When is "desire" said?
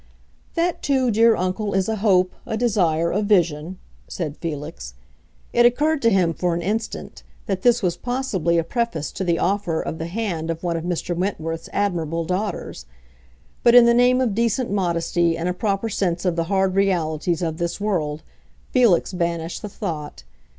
2.57-3.11